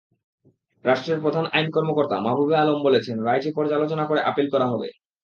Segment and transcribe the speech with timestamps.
[0.85, 4.87] রাষ্ট্রের প্রধান আইন কর্মকর্তা মাহবুবে আলম বলেছেন, রায়টি পর্যালোচনা করে আপিল করা হবে।